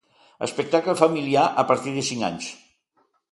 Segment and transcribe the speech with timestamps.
[0.45, 2.51] Espectacle familiar, a partir de cinc anys.